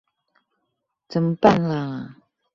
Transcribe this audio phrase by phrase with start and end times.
[1.07, 2.15] 怎麼辦啦